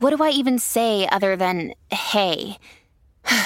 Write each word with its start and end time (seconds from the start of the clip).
what 0.00 0.16
do 0.16 0.24
I 0.24 0.30
even 0.30 0.58
say 0.58 1.06
other 1.06 1.36
than 1.36 1.74
hey? 1.90 2.58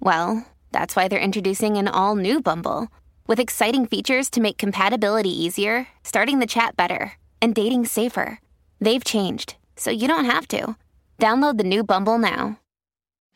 well, 0.00 0.46
that's 0.72 0.96
why 0.96 1.08
they're 1.08 1.18
introducing 1.18 1.76
an 1.76 1.88
all 1.88 2.16
new 2.16 2.42
Bumble 2.42 2.88
with 3.26 3.40
exciting 3.40 3.86
features 3.86 4.28
to 4.30 4.40
make 4.40 4.58
compatibility 4.58 5.30
easier, 5.30 5.86
starting 6.02 6.40
the 6.40 6.46
chat 6.46 6.76
better, 6.76 7.12
and 7.40 7.54
dating 7.54 7.86
safer. 7.86 8.40
They've 8.80 9.04
changed, 9.04 9.54
so 9.76 9.90
you 9.90 10.08
don't 10.08 10.24
have 10.26 10.48
to. 10.48 10.76
Download 11.18 11.56
the 11.56 11.64
new 11.64 11.84
Bumble 11.84 12.18
now. 12.18 12.58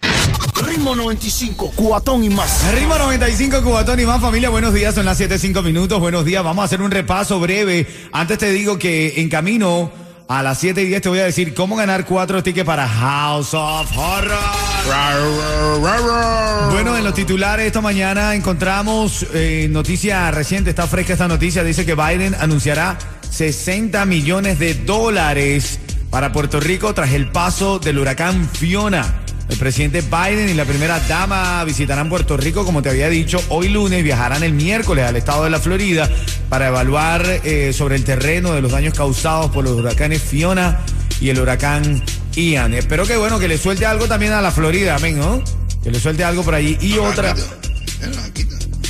Ritmo 0.03 0.97
95, 0.97 1.70
cuatón 1.77 2.25
y 2.25 2.28
más. 2.30 2.64
Ritmo 2.75 2.98
95, 2.98 3.62
Cubatón 3.62 4.00
y 4.00 4.05
más 4.05 4.20
familia, 4.20 4.50
buenos 4.50 4.75
días, 4.75 4.92
son 4.92 5.06
las 5.06 5.20
7.5 5.20 5.62
minutos, 5.62 6.00
buenos 6.00 6.25
días, 6.25 6.42
vamos 6.42 6.62
a 6.62 6.64
hacer 6.64 6.83
un 6.83 6.91
repaso 6.91 7.39
breve. 7.39 7.87
Antes 8.11 8.39
te 8.39 8.50
digo 8.50 8.77
que 8.77 9.20
en 9.20 9.28
camino 9.28 10.08
a 10.28 10.42
las 10.42 10.59
7 10.59 10.82
y 10.82 10.84
10 10.87 11.02
te 11.02 11.09
voy 11.09 11.20
a 11.20 11.24
decir 11.24 11.55
cómo 11.55 11.74
ganar 11.74 12.05
cuatro 12.05 12.42
tickets 12.42 12.66
para 12.66 12.86
House 12.86 13.55
of 13.55 13.91
Horror. 13.96 14.36
Bueno, 16.70 16.97
en 16.98 17.03
los 17.03 17.14
titulares 17.14 17.66
esta 17.66 17.80
mañana 17.80 18.34
encontramos 18.34 19.27
eh, 19.33 19.69
noticia 19.70 20.30
reciente, 20.30 20.70
está 20.70 20.86
fresca 20.86 21.14
esta 21.14 21.28
noticia, 21.28 21.64
dice 21.64 21.86
que 21.86 21.94
Biden 21.94 22.34
anunciará 22.34 22.98
60 23.30 24.05
millones 24.05 24.58
de 24.58 24.75
dólares 24.75 25.80
para 26.11 26.31
Puerto 26.31 26.60
Rico 26.60 26.92
tras 26.92 27.12
el 27.12 27.31
paso 27.31 27.78
del 27.78 27.98
huracán 27.98 28.48
Fiona. 28.50 29.28
El 29.48 29.56
presidente 29.56 30.02
Biden 30.02 30.50
y 30.50 30.54
la 30.54 30.66
primera 30.66 31.00
dama 31.00 31.64
visitarán 31.64 32.08
Puerto 32.08 32.36
Rico, 32.36 32.64
como 32.64 32.82
te 32.82 32.91
había 32.91 33.08
dicho, 33.08 33.42
hoy 33.48 33.68
lunes 33.68 34.04
viajarán 34.04 34.42
el 34.42 34.52
miércoles 34.52 35.06
al 35.06 35.16
estado 35.16 35.44
de 35.44 35.50
la 35.50 35.58
Florida 35.58 36.08
para 36.50 36.68
evaluar 36.68 37.24
eh, 37.44 37.72
sobre 37.72 37.96
el 37.96 38.04
terreno 38.04 38.52
de 38.52 38.60
los 38.60 38.72
daños 38.72 38.92
causados 38.92 39.50
por 39.50 39.64
los 39.64 39.72
huracanes 39.72 40.22
Fiona 40.22 40.80
y 41.20 41.30
el 41.30 41.41
huracán 41.41 42.02
Ian. 42.34 42.74
Espero 42.74 43.06
que 43.06 43.16
bueno 43.16 43.38
que 43.38 43.48
le 43.48 43.56
suelte 43.56 43.86
algo 43.86 44.06
también 44.06 44.32
a 44.32 44.42
la 44.42 44.50
Florida, 44.50 44.96
amén, 44.96 45.19
¿no? 45.19 45.42
Que 45.82 45.91
le 45.91 45.98
suelte 45.98 46.24
algo 46.24 46.42
por 46.42 46.54
allí. 46.54 46.76
Y 46.80 46.98
otra. 46.98 47.34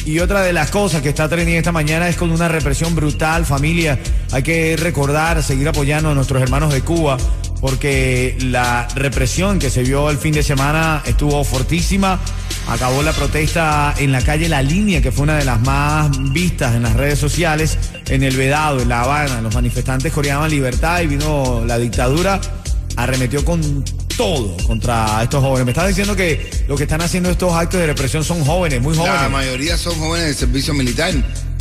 Y 0.05 0.21
otra 0.21 0.41
de 0.41 0.55
las 0.55 0.71
cosas 0.71 1.03
que 1.03 1.11
está 1.11 1.29
teniendo 1.29 1.59
esta 1.59 1.71
mañana 1.71 2.09
es 2.09 2.17
con 2.17 2.31
una 2.31 2.49
represión 2.49 2.95
brutal, 2.95 3.45
familia. 3.45 3.99
Hay 4.33 4.43
que 4.43 4.75
recordar, 4.77 5.43
seguir 5.43 5.69
apoyando 5.69 6.11
a 6.11 6.15
nuestros 6.15 6.41
hermanos 6.43 6.73
de 6.73 6.81
Cuba, 6.81 7.19
porque 7.61 8.37
la 8.41 8.87
represión 8.95 9.59
que 9.59 9.71
se 9.71 9.83
vio 9.83 10.11
el 10.11 10.19
fin 10.19 10.33
de 10.33 10.43
semana 10.43 11.03
estuvo 11.07 11.43
fortísima. 11.45 12.21
Acabó 12.69 13.03
la 13.03 13.13
protesta 13.13 13.95
en 13.99 14.13
la 14.13 14.23
calle 14.23 14.49
La 14.49 14.63
Línea, 14.63 15.01
que 15.01 15.11
fue 15.11 15.25
una 15.25 15.39
de 15.39 15.45
las 15.45 15.61
más 15.61 16.11
vistas 16.33 16.75
en 16.75 16.83
las 16.83 16.95
redes 16.95 17.19
sociales, 17.19 17.79
en 18.07 18.23
el 18.23 18.37
Vedado, 18.37 18.81
en 18.81 18.89
La 18.89 19.03
Habana. 19.03 19.41
Los 19.41 19.55
manifestantes 19.55 20.13
coreaban 20.13 20.51
libertad 20.51 21.01
y 21.01 21.07
vino 21.07 21.65
la 21.67 21.79
dictadura, 21.79 22.41
arremetió 22.97 23.45
con 23.45 23.85
todo 24.19 24.57
contra 24.67 25.23
estos 25.23 25.43
jóvenes. 25.43 25.65
Me 25.65 25.71
estás 25.71 25.89
diciendo 25.89 26.15
que 26.15 26.65
lo 26.69 26.77
que 26.77 26.83
están 26.83 27.01
haciendo 27.01 27.31
estos 27.31 27.55
actos 27.55 27.81
de 27.81 27.87
represión 27.87 28.23
son 28.23 28.45
jóvenes, 28.45 28.83
muy 28.83 28.95
jóvenes. 28.95 29.23
La 29.23 29.29
mayoría 29.29 29.79
son 29.79 29.95
jóvenes 29.95 30.27
del 30.27 30.35
servicio 30.35 30.75
militar, 30.75 31.15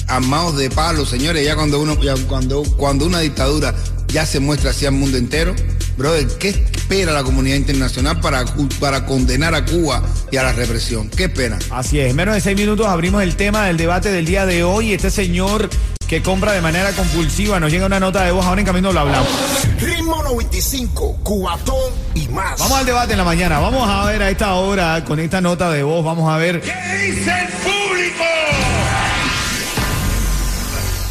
armados 0.07 0.57
de 0.57 0.69
palos, 0.69 1.09
señores. 1.09 1.45
Ya 1.45 1.55
cuando 1.55 1.79
uno, 1.79 2.01
ya 2.01 2.15
cuando, 2.27 2.63
cuando 2.75 3.05
una 3.05 3.19
dictadura 3.19 3.73
ya 4.07 4.25
se 4.25 4.39
muestra 4.39 4.71
así 4.71 4.85
al 4.85 4.93
mundo 4.93 5.17
entero, 5.17 5.55
brother, 5.97 6.27
¿qué 6.39 6.49
espera 6.49 7.11
la 7.11 7.23
comunidad 7.23 7.55
internacional 7.55 8.19
para, 8.19 8.45
para 8.79 9.05
condenar 9.05 9.55
a 9.55 9.65
Cuba 9.65 10.03
y 10.31 10.37
a 10.37 10.43
la 10.43 10.53
represión? 10.53 11.09
¿Qué 11.09 11.25
espera? 11.25 11.57
Así 11.71 11.99
es, 11.99 12.09
en 12.09 12.15
menos 12.15 12.35
de 12.35 12.41
seis 12.41 12.55
minutos 12.55 12.87
abrimos 12.87 13.23
el 13.23 13.35
tema 13.35 13.65
del 13.65 13.77
debate 13.77 14.11
del 14.11 14.25
día 14.25 14.45
de 14.45 14.63
hoy. 14.63 14.93
Este 14.93 15.09
señor 15.09 15.69
que 16.07 16.21
compra 16.21 16.53
de 16.53 16.61
manera 16.61 16.91
compulsiva, 16.93 17.59
nos 17.59 17.69
llega 17.69 17.85
una 17.85 17.99
nota 17.99 18.23
de 18.23 18.31
voz, 18.31 18.45
ahora 18.45 18.61
en 18.61 18.65
camino 18.65 18.93
lo 18.93 19.01
hablamos. 19.01 19.27
Ritmo 19.81 20.23
95, 20.23 21.19
cuatón 21.21 21.91
y 22.15 22.27
más. 22.29 22.57
Vamos 22.59 22.79
al 22.79 22.85
debate 22.85 23.11
en 23.11 23.17
la 23.17 23.25
mañana, 23.25 23.59
vamos 23.59 23.87
a 23.89 24.05
ver 24.05 24.23
a 24.23 24.29
esta 24.29 24.53
hora 24.55 25.03
con 25.03 25.19
esta 25.19 25.41
nota 25.41 25.69
de 25.69 25.83
voz, 25.83 26.05
vamos 26.05 26.31
a 26.31 26.37
ver. 26.37 26.61
¿Qué 26.61 26.71
dice 27.07 27.29
el 27.29 27.47
público? 27.47 28.23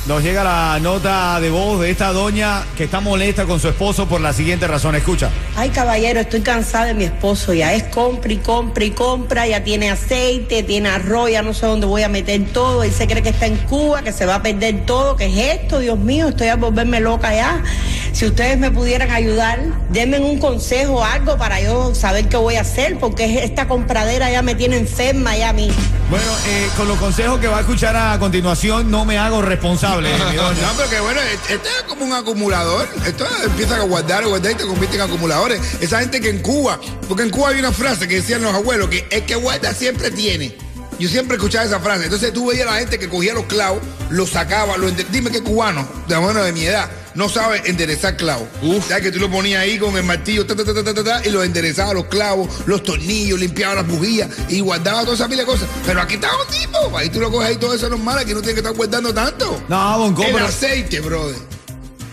Nos 0.06 0.22
llega 0.22 0.44
la 0.44 0.78
nota 0.78 1.41
de 1.41 1.50
voz 1.50 1.81
de 1.81 1.91
esta 1.91 2.12
doña 2.12 2.62
que 2.77 2.84
está 2.84 3.00
molesta 3.00 3.44
con 3.44 3.59
su 3.59 3.67
esposo 3.67 4.06
por 4.06 4.21
la 4.21 4.33
siguiente 4.33 4.69
razón. 4.69 4.94
Escucha. 4.94 5.31
Ay, 5.56 5.71
caballero, 5.71 6.21
estoy 6.21 6.43
cansada 6.43 6.84
de 6.84 6.94
mi 6.94 7.03
esposo. 7.03 7.53
Ya 7.53 7.75
es 7.75 7.83
compra 7.84 8.33
y 8.33 8.37
compra 8.37 8.84
y 8.84 8.93
compra. 8.93 9.49
Ya 9.49 9.65
tiene 9.65 9.91
aceite, 9.91 10.62
tiene 10.62 10.91
arroz, 10.91 11.33
ya 11.33 11.43
no 11.43 11.53
sé 11.53 11.67
dónde 11.67 11.87
voy 11.87 12.05
a 12.05 12.09
meter 12.09 12.44
todo. 12.53 12.84
Él 12.84 12.93
se 12.93 13.09
cree 13.09 13.21
que 13.21 13.31
está 13.31 13.47
en 13.47 13.56
Cuba, 13.56 14.03
que 14.03 14.12
se 14.12 14.27
va 14.27 14.37
a 14.37 14.43
perder 14.43 14.87
todo. 14.87 15.17
¿Qué 15.17 15.27
es 15.27 15.61
esto? 15.61 15.81
Dios 15.81 15.99
mío, 15.99 16.28
estoy 16.28 16.49
a 16.49 16.55
volverme 16.55 17.00
loca 17.00 17.34
ya. 17.34 17.65
Si 18.12 18.27
ustedes 18.27 18.59
me 18.59 18.71
pudieran 18.71 19.11
ayudar, 19.11 19.59
denme 19.91 20.21
un 20.21 20.38
consejo, 20.38 21.05
algo 21.05 21.37
para 21.37 21.61
yo 21.61 21.97
saber 21.97 22.28
qué 22.28 22.37
voy 22.37 22.55
a 22.55 22.61
hacer, 22.61 22.97
porque 23.00 23.43
esta 23.43 23.67
compradera 23.67 24.31
ya 24.31 24.43
me 24.43 24.55
tiene 24.55 24.77
enferma 24.77 25.37
ya 25.37 25.49
a 25.49 25.53
mí. 25.53 25.69
Bueno, 26.09 26.25
eh, 26.47 26.71
con 26.77 26.87
los 26.87 26.99
consejos 26.99 27.41
que 27.41 27.49
va 27.49 27.59
a 27.59 27.61
escuchar 27.61 27.97
a 27.97 28.17
continuación, 28.21 28.89
no 28.91 29.05
me 29.05 29.19
hago 29.19 29.43
responsable. 29.43 30.11
No, 30.37 30.72
pero 30.77 30.89
que 30.89 31.00
bueno, 31.00 31.21
esto 31.21 31.69
es 31.69 31.83
como 31.89 32.05
un 32.05 32.12
acumulador. 32.12 32.89
Esto 33.05 33.27
empieza 33.44 33.77
a 33.77 33.81
guardar, 33.81 34.25
guardar 34.27 34.53
y 34.53 34.55
te 34.55 34.65
convierte 34.65 34.97
en 34.97 35.03
acumuladores. 35.03 35.61
Esa 35.81 36.00
gente 36.00 36.21
que 36.21 36.31
en 36.31 36.41
Cuba, 36.41 36.78
porque 37.09 37.25
en 37.25 37.31
Cuba 37.31 37.50
hay 37.50 37.59
una 37.59 37.72
frase 37.72 38.06
que 38.06 38.17
decían 38.17 38.43
los 38.43 38.55
abuelos, 38.55 38.89
que 38.89 39.06
el 39.11 39.25
que 39.25 39.34
guarda 39.34 39.75
siempre 39.75 40.11
tiene. 40.11 40.56
Yo 40.99 41.09
siempre 41.09 41.37
escuchaba 41.37 41.65
esa 41.65 41.81
frase. 41.81 42.05
Entonces 42.05 42.33
tú 42.33 42.47
veías 42.47 42.69
a 42.69 42.73
la 42.73 42.78
gente 42.78 42.99
que 42.99 43.09
cogía 43.09 43.34
los 43.34 43.47
clavos, 43.47 43.83
los 44.09 44.31
sacaba, 44.31 44.77
los 44.77 44.93
dime 45.11 45.31
qué 45.31 45.43
cubano, 45.43 45.87
de 46.06 46.17
bueno 46.17 46.43
de 46.43 46.53
mi 46.53 46.65
edad, 46.65 46.88
no 47.16 47.28
sabe 47.28 47.62
enderezar 47.65 48.16
clavos. 48.16 48.47
Ya 48.88 49.00
que 49.00 49.10
tú 49.10 49.19
lo 49.19 49.31
ponías 49.31 49.62
ahí 49.62 49.78
con 49.78 49.97
el 49.97 50.04
martillo, 50.04 50.47
ta, 50.47 50.54
ta, 50.54 50.65
ta, 51.04 51.22
y 51.27 51.31
los 51.31 51.44
enderezaba 51.44 51.94
los 51.94 52.04
clavos, 52.06 52.49
los 52.66 52.82
tornillos, 52.82 53.41
limpiaba 53.41 53.77
las 53.77 53.87
bujías 53.88 54.28
y 54.49 54.60
guardaba 54.60 55.00
toda 55.03 55.15
esa 55.15 55.26
pila 55.28 55.41
de 55.43 55.47
cosas. 55.47 55.69
Pero 55.84 56.00
aquí 56.00 56.15
está 56.15 56.28
un 56.37 56.47
tipo, 56.55 56.97
ahí 56.97 57.09
tú 57.09 57.19
lo 57.21 57.31
coges 57.32 57.49
ahí 57.49 57.56
todo 57.56 57.75
eso 57.75 57.88
normal, 57.88 58.19
aquí 58.19 58.32
no 58.34 58.41
tienes 58.41 58.55
que 58.55 58.60
estar 58.60 58.75
guardando 58.75 59.12
tanto. 59.12 59.62
No, 59.69 59.99
Bonco, 59.99 60.22
El 60.22 60.32
pero- 60.32 60.47
aceite, 60.47 61.00
brother. 61.00 61.37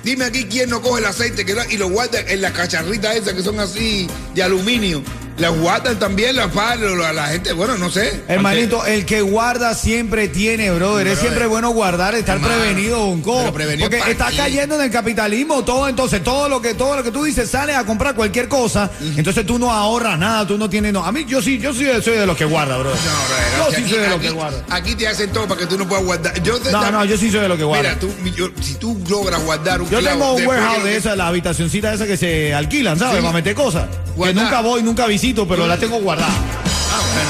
Dime 0.04 0.26
aquí 0.26 0.46
quién 0.46 0.70
no 0.70 0.82
coge 0.82 1.00
el 1.00 1.06
aceite 1.06 1.46
que 1.46 1.56
y 1.70 1.78
lo 1.78 1.90
guarda 1.90 2.20
en 2.20 2.42
las 2.42 2.52
cacharritas 2.52 3.16
esas 3.16 3.34
que 3.34 3.42
son 3.42 3.60
así 3.62 4.08
de 4.36 4.44
aluminio. 4.44 5.02
Las 5.38 5.52
guardan 5.58 5.98
también 5.98 6.36
las 6.36 6.54
la, 6.54 7.12
la 7.14 7.28
gente, 7.28 7.54
bueno, 7.54 7.76
no 7.78 7.90
sé. 7.90 8.24
Hermanito, 8.28 8.86
el 8.86 9.06
que 9.06 9.22
guarda 9.22 9.74
siempre 9.74 10.28
tiene, 10.28 10.70
brother. 10.72 11.08
Es 11.08 11.20
siempre 11.20 11.48
bueno 11.48 11.72
guardar, 11.72 12.14
estar 12.14 12.36
Hermano, 12.36 12.54
prevenido, 12.56 13.00
Bonco. 13.04 13.52
Porque 13.52 13.98
¿pa' 13.98 14.10
está 14.10 14.32
cayendo 14.36 14.76
en 14.76 14.82
el 14.82 14.92
capitalismo 14.92 15.64
todo, 15.64 15.88
entonces 15.88 16.24
todo 16.24 16.48
lo 16.50 16.62
que 16.62 16.76
todo 16.76 16.96
lo 16.98 17.04
que 17.04 17.12
tú 17.12 17.24
dices 17.24 17.50
sale 17.50 17.74
a 17.76 17.84
comprar 17.84 18.14
cualquier 18.14 18.48
cosa, 18.48 18.92
entonces 19.18 19.46
tú 19.46 19.58
no 19.58 19.72
ahorras 19.72 20.20
nada, 20.20 20.46
tú 20.46 20.58
no 20.58 20.70
tienes 20.70 20.94
no. 20.94 21.04
A 21.04 21.12
mí 21.12 21.26
yo 21.28 21.42
sí, 21.42 21.58
yo 21.58 21.74
sí 21.74 21.88
soy 22.04 22.18
de 22.18 22.26
los 22.28 22.38
que 22.38 22.46
guarda, 22.46 22.78
brother. 22.78 23.00
No, 23.00 23.28
brother, 23.28 23.58
yo 23.58 23.64
aquí- 23.64 23.76
sí 23.84 23.90
soy 23.90 24.00
de 24.00 24.08
los 24.08 24.18
aquí- 24.18 24.28
que 24.28 24.34
guarda. 24.34 24.66
Aquí 24.70 24.96
te 24.96 25.08
hacen 25.08 25.32
todo 25.32 25.48
para 25.48 25.60
que 25.62 25.66
tú 25.66 25.78
no 25.80 25.88
puedas 25.88 26.06
guardar. 26.06 26.44
Yo 26.44 26.60
te- 26.60 26.72
No, 26.72 26.92
no, 26.92 27.06
yo 27.06 27.18
sí 27.18 27.32
soy 27.32 27.42
de 27.42 27.50
los 27.50 27.58
que 27.58 27.64
guarda. 27.64 27.96
Mira, 27.96 28.00
tú, 28.00 28.12
yo- 28.36 28.52
si 28.62 28.76
tú 28.76 29.02
logras 29.10 29.44
guardar 29.44 29.82
un 29.82 29.90
Yo 29.90 30.00
clavo 30.00 30.20
tengo 30.20 30.34
un 30.34 30.46
warehouse 30.48 30.84
de 30.84 30.96
esas, 30.98 31.18
la 31.18 31.28
habitacioncita 31.28 31.92
esa 31.92 32.06
que 32.06 32.18
se 32.18 32.54
alquilan, 32.54 33.00
¿sabes? 33.00 33.16
Sí. 33.16 33.22
Para 33.22 33.34
meter 33.34 33.56
cosas. 33.56 33.88
Que 34.22 34.34
nunca 34.34 34.62
voy, 34.62 34.84
nunca 34.84 35.06
visito, 35.08 35.48
pero 35.48 35.66
la 35.68 35.78
tengo 35.78 36.00
guardada. 36.00 36.32
Ah, 36.32 37.02
bueno. 37.14 37.30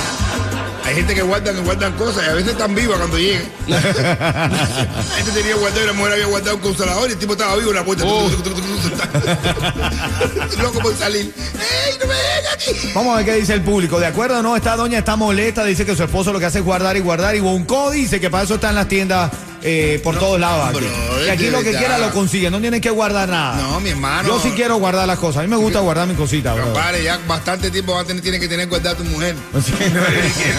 Hay 0.85 0.95
gente 0.95 1.15
que 1.15 1.21
guardan, 1.21 1.55
que 1.55 1.61
guardan 1.61 1.93
cosas 1.93 2.25
y 2.25 2.29
a 2.29 2.33
veces 2.33 2.51
están 2.51 2.75
vivas 2.75 2.97
cuando 2.97 3.17
llegan. 3.17 3.43
la 3.67 4.49
gente 5.15 5.31
tenía 5.33 5.55
guardado 5.55 5.81
y 5.81 5.87
la 5.87 5.93
mujer 5.93 6.11
había 6.13 6.25
guardado 6.25 6.57
un 6.57 6.61
consolador 6.61 7.09
y 7.09 7.13
el 7.13 7.19
tipo 7.19 7.31
estaba 7.33 7.55
vivo 7.55 7.69
en 7.69 7.75
la 7.77 7.85
puerta. 7.85 8.03
Oh. 8.05 8.29
Loco 10.61 10.79
por 10.79 10.93
salir. 10.95 11.33
¡Ey, 11.35 11.97
no 12.01 12.07
me 12.07 12.13
aquí! 12.53 12.71
Vamos 12.93 13.13
a 13.13 13.17
ver 13.17 13.25
qué 13.25 13.35
dice 13.35 13.53
el 13.53 13.61
público. 13.61 13.97
¿De 13.97 14.07
acuerdo 14.07 14.39
o 14.39 14.43
no? 14.43 14.57
Esta 14.57 14.75
doña 14.75 14.99
está 14.99 15.15
molesta, 15.15 15.63
dice 15.63 15.85
que 15.85 15.95
su 15.95 16.03
esposo 16.03 16.33
lo 16.33 16.39
que 16.39 16.47
hace 16.47 16.59
es 16.59 16.65
guardar 16.65 16.97
y 16.97 16.99
guardar. 16.99 17.33
Y 17.35 17.39
Bonco 17.39 17.91
dice 17.91 18.19
que 18.19 18.29
para 18.29 18.43
eso 18.43 18.55
están 18.55 18.75
las 18.75 18.89
tiendas 18.89 19.31
eh, 19.63 19.99
por 20.03 20.17
todos 20.19 20.39
lados. 20.39 20.69
Aquí. 20.69 20.85
y 21.25 21.29
aquí 21.29 21.49
lo 21.49 21.61
que 21.63 21.71
quiera 21.71 21.97
lo 21.97 22.11
consigue, 22.11 22.49
no 22.51 22.59
tienes 22.59 22.81
que 22.81 22.89
guardar 22.89 23.29
nada. 23.29 23.61
No, 23.61 23.79
mi 23.79 23.89
hermano. 23.89 24.27
Yo 24.27 24.39
sí 24.39 24.51
quiero 24.55 24.77
guardar 24.77 25.07
las 25.07 25.19
cosas. 25.19 25.39
A 25.39 25.41
mí 25.43 25.47
me 25.49 25.55
gusta 25.57 25.79
guardar 25.79 26.07
mis 26.07 26.17
cositas, 26.17 26.55
bro. 26.55 26.65
Compadre, 26.65 27.03
ya 27.03 27.17
bastante 27.27 27.71
tiempo 27.71 27.93
va 27.93 28.01
a 28.01 28.05
tener, 28.05 28.21
tiene 28.21 28.39
que 28.39 28.47
tener 28.47 28.67
guardada 28.67 28.95
tu 28.97 29.03
mujer. 29.05 29.35
Sí, 29.63 29.71
no, 29.93 30.01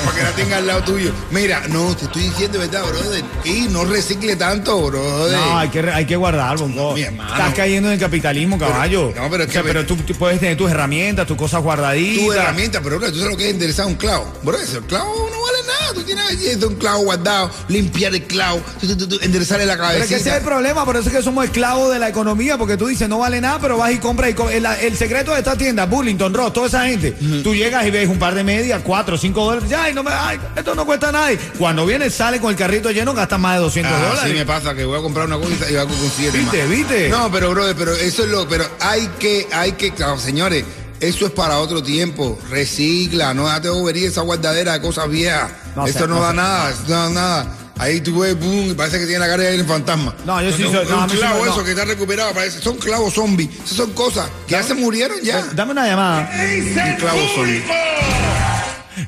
para 0.05 0.17
que 0.17 0.23
la 0.23 0.31
tenga 0.33 0.56
al 0.59 0.67
lado 0.67 0.83
tuyo. 0.85 1.12
Mira, 1.31 1.62
no, 1.69 1.95
te 1.97 2.05
estoy 2.06 2.23
diciendo 2.23 2.59
verdad, 2.59 2.83
brother. 2.87 3.25
Y 3.45 3.62
no 3.69 3.85
recicle 3.85 4.37
tanto, 4.37 4.81
brother. 4.87 5.37
No, 5.39 5.59
hay 5.59 5.69
que, 5.69 5.81
hay 5.81 6.07
que 6.07 6.17
guardar, 6.17 6.57
bongo. 6.59 6.95
mi 6.95 7.03
hermano. 7.03 7.31
Estás 7.35 7.55
cayendo 7.55 7.89
en 7.89 7.95
el 7.95 8.00
capitalismo, 8.00 8.59
caballo. 8.59 9.12
no, 9.15 9.31
pero 9.31 9.45
es 9.45 9.49
O 9.50 9.53
sea, 9.53 9.62
que- 9.62 9.69
pero 9.69 9.85
tú, 9.87 9.97
tú 9.97 10.15
puedes 10.15 10.41
tener 10.41 10.57
tus 10.57 10.71
herramientas, 10.71 11.27
tus 11.27 11.37
cosas 11.37 11.62
guardaditas. 11.62 12.25
tu 12.25 12.33
herramienta, 12.33 12.81
pero 12.83 12.99
bro, 12.99 13.11
tú 13.12 13.19
sabes 13.19 13.33
lo 13.33 13.37
que 13.37 13.45
es 13.49 13.50
enderezar 13.55 13.87
un 13.87 13.95
clavo. 13.95 14.33
Bro, 14.43 14.57
ese 14.59 14.79
clavo 14.81 15.29
no 15.31 15.41
vale 15.43 15.59
nada. 15.67 15.95
Tú 15.95 16.03
tienes 16.03 16.25
allí 16.31 16.65
un 16.65 16.75
clavo 16.77 17.05
guardado, 17.05 17.50
limpiar 17.69 18.15
el 18.15 18.23
clavo, 18.25 18.61
tú, 18.81 18.94
enderezarle 19.23 19.67
la 19.67 19.76
Pero 19.76 19.88
es 20.05 20.08
que 20.08 20.17
ese 20.17 20.31
es 20.31 20.37
el 20.37 20.43
problema, 20.43 20.85
por 20.85 20.96
eso 20.96 21.08
es 21.08 21.14
que 21.17 21.23
somos 21.23 21.44
esclavos 21.44 21.93
de 21.93 21.99
la 21.99 22.08
economía, 22.08 22.56
porque 22.58 22.76
tú 22.76 22.87
dices 22.87 23.08
no 23.08 23.19
vale 23.19 23.41
nada, 23.41 23.58
pero 23.61 23.76
vas 23.76 23.93
y 23.93 23.99
compras. 23.99 24.31
Y 24.31 24.35
co- 24.35 24.50
el, 24.50 24.64
el 24.67 24.96
secreto 24.96 25.32
de 25.32 25.38
esta 25.38 25.56
tienda, 25.56 25.87
Burlington, 25.87 26.32
Ross, 26.35 26.52
toda 26.52 26.67
esa 26.69 26.85
gente, 26.87 27.12
tú 27.43 27.55
llegas 27.55 27.85
y 27.87 27.91
ves 27.91 28.08
un 28.08 28.19
par 28.19 28.35
de 28.35 28.44
medias, 28.44 28.81
cuatro, 28.85 29.17
cinco 29.19 29.44
dólares, 29.44 29.69
ya, 29.69 29.91
no 29.93 30.02
me, 30.02 30.11
ay, 30.12 30.38
esto 30.56 30.75
no 30.75 30.85
cuesta 30.87 31.11
nada. 31.12 31.31
Cuando 31.58 31.85
viene, 31.87 32.11
sale 32.11 32.41
con 32.41 32.50
el 32.50 32.56
carrito 32.56 32.91
lleno, 32.91 33.14
gastas 33.14 33.38
más 33.41 33.56
de 33.56 33.62
200 33.62 33.93
Ah, 33.93 33.99
dólares. 34.08 34.23
sí 34.26 34.32
me 34.38 34.46
pasa 34.46 34.75
que 34.75 34.85
voy 34.85 34.99
a 34.99 35.02
comprar 35.02 35.26
una 35.26 35.37
cosa 35.38 35.70
y 35.70 35.76
hago 35.76 35.88
con 35.94 36.11
siete 36.17 36.38
¿Viste, 36.38 36.58
más. 36.62 36.70
viste? 36.70 37.08
No, 37.08 37.31
pero 37.31 37.50
brother, 37.50 37.75
pero 37.76 37.93
eso 37.94 38.25
es 38.25 38.31
lo, 38.31 38.49
pero 38.49 38.64
hay 38.81 39.08
que, 39.19 39.47
hay 39.52 39.73
que, 39.73 39.93
claro, 39.93 40.19
señores, 40.19 40.64
eso 41.00 41.26
es 41.26 41.32
para 41.32 41.58
otro 41.58 41.82
tiempo. 41.82 42.38
Recicla, 42.50 43.35
no 43.35 43.47
date 43.47 43.69
bobería 43.69 44.08
esa 44.08 44.23
guardadera 44.23 44.73
de 44.75 44.81
cosas 44.81 45.08
viejas. 45.08 45.50
No 45.76 45.87
sé, 45.87 46.00
no, 46.00 46.06
no 46.06 46.20
da 46.20 46.31
sé. 46.31 46.37
nada, 46.37 46.73
no 46.87 46.94
da 46.94 47.11
nada. 47.11 47.47
Ahí 47.76 48.00
tú 48.00 48.21
ves, 48.21 48.38
boom, 48.38 48.71
y 48.71 48.75
parece 48.75 48.99
que 49.00 49.05
tiene 49.06 49.19
la 49.19 49.26
cara 49.26 49.43
de 49.43 49.65
fantasma. 49.65 50.15
No, 50.25 50.41
yo 50.41 50.53
sí 50.53 50.62
soy- 50.62 50.76
un, 50.85 50.88
no, 50.91 51.00
a 51.00 51.05
un 51.05 51.11
sí 51.11 51.17
clavo 51.17 51.41
me- 51.41 51.47
no. 51.47 51.53
eso 51.53 51.65
que 51.65 51.71
está 51.73 51.85
recuperado, 51.85 52.32
parece, 52.32 52.61
son 52.61 52.76
clavos 52.76 53.15
zombies. 53.15 53.50
Esas 53.65 53.76
son 53.79 53.93
cosas 53.93 54.29
que 54.47 54.53
ya 54.53 54.62
se 54.62 54.75
murieron 54.75 55.21
ya. 55.23 55.43
Dame 55.55 55.73
una 55.73 55.87
llamada. 55.87 56.31
Un 56.32 56.97
clavo 56.97 57.21
zombie. 57.35 57.62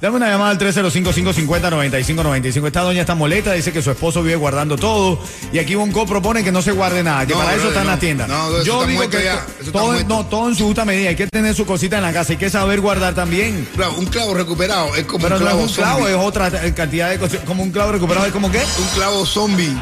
Dame 0.01 0.17
una 0.17 0.29
llamada 0.29 0.51
al 0.51 0.59
305-550-9595. 0.59 2.67
Esta 2.67 2.81
doña 2.83 3.01
está 3.03 3.15
molesta, 3.15 3.53
dice 3.53 3.73
que 3.73 3.83
su 3.83 3.91
esposo 3.91 4.23
vive 4.23 4.37
guardando 4.37 4.77
todo. 4.77 5.19
Y 5.53 5.59
aquí 5.59 5.75
Bonco 5.75 6.07
propone 6.07 6.45
que 6.45 6.53
no 6.53 6.63
se 6.63 6.73
guarde 6.73 7.03
nada, 7.03 7.27
que 7.27 7.33
No, 7.35 7.41
para 7.41 7.55
eso 7.55 7.71
no. 7.71 7.99
tienda. 7.99 8.27
No, 8.27 8.49
eso 8.49 8.65
Yo 8.65 8.83
está 8.83 8.91
digo 8.91 9.09
que 9.09 9.71
todo, 9.71 10.03
no, 10.05 10.27
todo 10.27 10.49
en 10.49 10.55
su 10.55 10.67
justa 10.67 10.85
medida. 10.85 11.11
Hay 11.11 11.17
que 11.17 11.27
tener 11.27 11.55
su 11.55 11.67
cosita 11.67 11.97
en 11.97 12.03
la 12.03 12.13
casa, 12.13 12.33
hay 12.33 12.39
que 12.39 12.51
saber 12.51 12.81
guardar 12.81 13.15
también. 13.15 13.67
Claro, 13.75 13.95
un 13.95 14.07
clavo 14.07 14.35
recuperado 14.35 14.95
es 14.97 15.05
como 15.05 15.23
Pero 15.23 15.37
un 15.37 15.43
no 15.43 15.47
clavo 15.49 15.65
es 15.65 15.71
un 15.71 15.75
clavo, 15.77 16.09
es 16.09 16.17
otra 16.17 16.49
eh, 16.49 16.73
cantidad 16.75 17.11
de 17.11 17.19
cosas. 17.19 17.41
Como 17.47 17.63
un 17.63 17.71
clavo 17.71 17.93
recuperado, 17.93 18.27
¿es 18.27 18.33
como 18.33 18.51
qué? 18.51 18.59
un 18.59 18.89
clavo 18.95 19.25
zombie. 19.25 19.77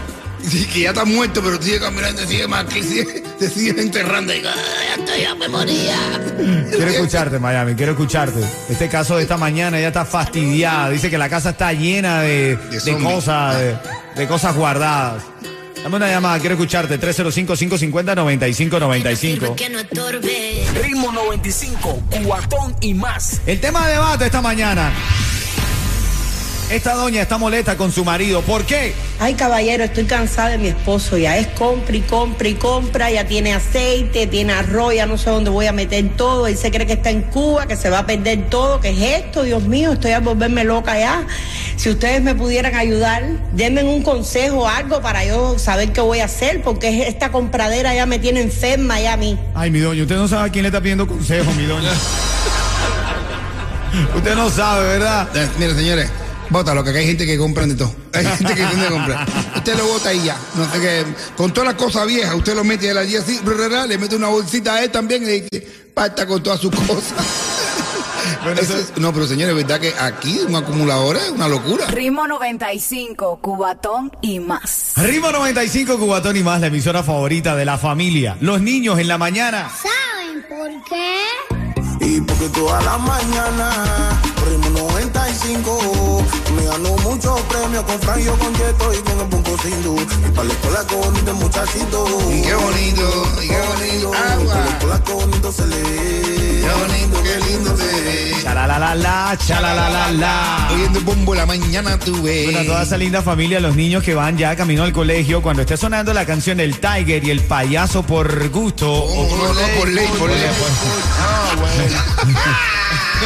Sí, 0.49 0.67
que 0.67 0.81
ya 0.81 0.91
está 0.91 1.05
muerto, 1.05 1.43
pero 1.43 1.61
sigue 1.61 1.81
caminando, 1.81 2.25
sigue 2.27 2.47
más, 2.47 2.65
que 2.67 2.83
sigue, 2.83 3.23
te 3.39 3.49
sigue 3.49 3.81
enterrando. 3.81 4.33
Y, 4.35 4.39
"Ay, 4.39 4.45
ya 4.45 4.95
estoy, 5.03 5.21
ya 5.23 5.35
me 5.35 5.49
moría. 5.49 5.97
Quiero 6.71 6.91
escucharte, 6.91 7.39
Miami, 7.39 7.75
quiero 7.75 7.93
escucharte. 7.93 8.41
Este 8.69 8.89
caso 8.89 9.17
de 9.17 9.23
esta 9.23 9.37
mañana 9.39 9.79
ella 9.79 9.89
está 9.89 10.05
fastidiada. 10.05 10.91
Dice 10.91 11.11
que 11.11 11.19
la 11.19 11.29
casa 11.29 11.51
está 11.51 11.73
llena 11.73 12.23
de, 12.23 12.57
De 12.85 12.99
cosas, 12.99 13.59
de, 13.59 13.77
de 14.17 14.27
cosas 14.29 14.55
guardadas. 14.55 15.23
Dame 15.83 15.97
una 15.97 16.09
llamada, 16.09 16.39
quiero 16.39 16.55
escucharte. 16.55 16.99
305-550-9595. 16.99 19.55
Que 19.55 19.69
no 19.69 19.81
estorbe. 19.81 20.65
Ritmo 20.83 21.13
95, 21.13 22.03
cuatón 22.25 22.75
y 22.81 22.95
más. 22.95 23.41
El 23.47 23.61
tema 23.61 23.87
de 23.87 23.93
debate 23.95 24.25
esta 24.27 24.41
mañana. 24.41 24.91
Esta 26.71 26.95
doña 26.95 27.21
está 27.21 27.37
molesta 27.37 27.77
con 27.77 27.93
su 27.93 28.07
marido. 28.07 28.41
¿Por 28.41 28.65
qué? 28.65 28.95
Ay, 29.21 29.35
caballero, 29.35 29.85
estoy 29.85 30.05
cansada 30.05 30.49
de 30.49 30.59
mi 30.59 30.69
esposo. 30.69 31.19
Ya 31.19 31.37
es 31.37 31.47
compra 31.49 31.95
y 31.95 32.01
compra 32.01 32.49
y 32.49 32.55
compra. 32.55 33.11
Ya 33.11 33.27
tiene 33.27 33.53
aceite, 33.53 34.27
tiene 34.27 34.55
arroz, 34.55 34.95
ya 34.95 35.05
no 35.05 35.19
sé 35.19 35.29
dónde 35.29 35.51
voy 35.51 35.67
a 35.67 35.73
meter 35.73 36.09
todo. 36.17 36.47
Él 36.47 36.57
se 36.57 36.71
cree 36.71 36.87
que 36.87 36.95
está 36.95 37.11
en 37.11 37.23
Cuba, 37.23 37.67
que 37.67 37.77
se 37.77 37.91
va 37.91 37.99
a 38.01 38.07
perder 38.07 38.49
todo. 38.49 38.81
¿Qué 38.81 38.91
es 38.91 39.25
esto? 39.25 39.43
Dios 39.43 39.63
mío, 39.65 39.93
estoy 39.93 40.13
a 40.13 40.21
volverme 40.21 40.65
loca 40.65 40.99
ya. 40.99 41.27
Si 41.77 41.91
ustedes 41.91 42.23
me 42.23 42.35
pudieran 42.35 42.75
ayudar, 42.75 43.23
denme 43.53 43.85
un 43.85 44.03
consejo, 44.03 44.67
algo 44.67 45.03
para 45.03 45.23
yo 45.25 45.59
saber 45.59 45.93
qué 45.93 46.01
voy 46.01 46.21
a 46.21 46.25
hacer, 46.25 46.63
porque 46.63 47.09
esta 47.09 47.31
compradera 47.31 47.95
ya 47.95 48.07
me 48.07 48.19
tiene 48.19 48.41
enferma 48.41 48.99
ya 49.01 49.13
a 49.13 49.17
mí. 49.19 49.39
Ay, 49.55 49.71
mi 49.71 49.81
doña, 49.81 50.03
usted 50.03 50.17
no 50.17 50.29
sabe 50.29 50.49
a 50.49 50.53
quién 50.53 50.63
le 50.63 50.69
está 50.69 50.81
pidiendo 50.81 51.07
consejo, 51.07 51.53
mi 51.53 51.67
doña. 51.67 51.93
usted 54.17 54.35
no 54.35 54.49
sabe, 54.49 54.87
¿verdad? 54.87 55.29
Eh, 55.37 55.47
Mire, 55.59 55.75
señores, 55.75 56.11
bótalo, 56.55 56.83
que 56.83 56.91
acá 56.91 56.99
hay 57.01 57.07
gente 57.07 57.27
que 57.27 57.37
compran 57.37 57.69
de 57.69 57.75
todo. 57.75 57.95
Hay 58.15 58.25
gente 58.39 58.55
que 58.55 58.65
tiene 58.65 58.85
que 58.85 58.91
comprar. 58.91 59.27
Usted 59.57 59.77
lo 59.77 59.87
bota 59.87 60.15
y 60.15 60.23
ya. 60.25 60.37
No 60.55 60.65
sé 60.73 60.81
qué. 60.81 61.05
Con 61.37 61.53
todas 61.53 61.69
las 61.69 61.77
cosas 61.77 62.07
viejas, 62.07 62.35
usted 62.35 62.55
lo 62.55 62.65
mete 62.65 62.91
a 62.91 62.95
la 62.95 63.01
allí 63.03 63.17
así, 63.17 63.39
le 63.89 63.99
mete 63.99 64.17
una 64.17 64.29
bolsita 64.29 64.75
a 64.77 64.83
él 64.85 64.91
también 64.91 65.23
y 65.25 65.27
le 65.27 65.41
dice, 65.43 65.61
parta 65.93 66.27
con 66.27 66.43
todas 66.43 66.61
sus 66.61 66.71
cosas. 66.75 67.13
Bueno, 68.43 68.59
Eso 68.61 68.75
eso- 68.79 68.93
es- 68.95 68.99
no, 69.01 69.13
pero 69.13 69.27
señores, 69.27 69.55
¿verdad 69.55 69.81
que 69.81 69.93
aquí 70.01 70.39
un 70.47 70.55
acumulador 70.57 71.17
es 71.17 71.29
una 71.31 71.47
locura? 71.47 71.87
Ritmo 71.89 72.27
95, 72.27 73.39
cubatón 73.41 74.11
y 74.23 74.41
más. 74.41 74.93
Ritmo 74.97 75.31
95 75.31 75.99
Cubatón 75.99 76.37
y 76.37 76.43
más, 76.43 76.61
la 76.61 76.69
emisora 76.69 77.03
favorita 77.03 77.55
de 77.55 77.65
la 77.67 77.77
familia. 77.79 78.37
Los 78.41 78.61
niños 78.63 78.99
en 78.99 79.09
la 79.09 79.19
mañana. 79.19 79.71
¿Saben 79.71 80.43
por 80.49 80.71
qué? 80.89 82.07
Y 82.07 82.21
porque 82.23 82.49
toda 82.49 82.81
la 82.83 82.97
mañana, 82.99 84.23
ritmo 85.45 85.79
95, 85.79 86.25
me 86.57 86.65
ganó 86.67 86.97
muchos 87.03 87.41
premios 87.43 87.85
con 87.85 88.01
Fran, 88.01 88.21
yo 88.21 88.39
con 88.39 88.55
Yeto 88.55 88.95
y 88.95 88.99
con 88.99 89.21
el 89.21 89.27
Punto 89.27 89.59
Sindu. 89.59 89.97
Y 90.01 90.31
para 90.31 90.49
la 90.49 90.55
escuela 90.55 90.85
con 90.85 91.17
este 91.17 91.33
muchachito. 91.33 92.07
Y 92.31 92.43
qué 92.43 92.55
bonito, 92.55 93.27
y 93.43 93.49
qué 93.49 93.61
bonito. 93.61 94.11
Para 94.11 94.25
la 94.25 94.33
Agua. 94.35 94.65
escuela 94.69 95.01
con 95.05 95.53
se 95.53 95.67
le 95.67 95.83
ve. 95.83 96.61
Qué 96.63 96.71
bonito, 96.81 97.23
qué 97.23 97.53
lindo 97.53 97.77
se 97.77 98.01
ve. 98.01 98.35
Chalalalala, 98.43 99.39
chalalalala. 99.47 100.69
Oyendo 100.73 100.99
el 100.99 101.05
bombo 101.05 101.35
la 101.35 101.47
mañana 101.47 101.99
tuve. 101.99 102.45
Bueno, 102.45 102.61
a 102.61 102.65
toda 102.65 102.83
esa 102.83 102.97
linda 102.97 103.23
familia, 103.23 103.61
los 103.61 103.77
niños 103.77 104.03
que 104.03 104.15
van 104.15 104.37
ya 104.37 104.57
camino 104.57 104.83
al 104.83 104.93
colegio, 104.93 105.43
cuando 105.43 105.63
esté 105.63 105.77
sonando 105.77 106.13
la 106.13 106.27
canción 106.27 106.61
El 106.61 106.79
Tiger 106.79 107.25
y 107.25 107.31
el 107.31 107.41
payaso 107.43 108.03
por 108.03 108.49
gusto. 108.51 108.91
Oh, 108.93 109.23
o 109.23 109.37
no, 109.37 109.53
no, 109.55 109.61
por 109.79 109.89
ley, 109.89 110.09
por 110.19 110.31
ley. 110.31 110.39
Ah, 111.21 111.57
bueno. 111.57 112.35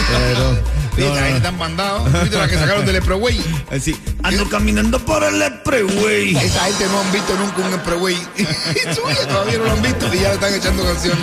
Pero, 0.09 0.78
Sí, 0.99 1.05
no, 1.05 1.15
no, 1.15 1.27
están 1.27 1.57
mandados. 1.57 2.13
¿Viste 2.23 2.37
la 2.37 2.49
que 2.49 2.57
sacaron 2.57 2.85
del 2.85 3.01
Spreway? 3.01 3.41
Así, 3.71 3.97
ando 4.25 4.49
caminando 4.49 4.99
por 4.99 5.23
el 5.23 5.41
Expressway. 5.41 6.37
Esa 6.37 6.65
gente 6.65 6.87
no 6.87 7.01
han 7.01 7.13
visto 7.13 7.37
nunca 7.37 7.61
un. 7.61 7.69
Suya, 8.95 9.27
todavía 9.29 9.59
no 9.59 9.65
lo 9.65 9.73
han 9.73 9.83
visto 9.83 10.13
y 10.13 10.19
ya 10.19 10.31
le 10.31 10.35
están 10.35 10.53
echando 10.55 10.83
canciones. 10.83 11.21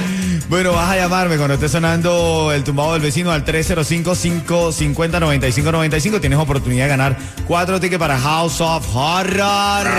Bueno, 0.48 0.72
vas 0.74 0.92
a 0.92 0.96
llamarme 0.96 1.38
cuando 1.38 1.56
esté 1.56 1.68
sonando 1.68 2.52
el 2.54 2.64
tumbado 2.64 2.94
del 2.94 3.02
vecino 3.02 3.32
al 3.32 3.44
305-550-9595. 3.44 6.22
Tienes 6.22 6.40
oportunidad 6.40 6.86
de 6.86 6.90
ganar 6.90 7.18
cuatro 7.48 7.82
tickets 7.82 8.00
para 8.00 8.18
House 8.18 8.62
of 8.62 8.88
Horror. 8.96 9.90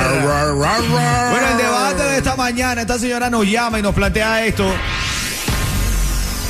Bueno, 0.56 1.48
el 1.50 1.58
debate 1.58 2.02
de 2.04 2.16
esta 2.16 2.34
mañana, 2.36 2.80
esta 2.80 2.98
señora 2.98 3.28
nos 3.28 3.44
llama 3.44 3.78
y 3.78 3.82
nos 3.82 3.94
plantea 3.94 4.46
esto. 4.46 4.64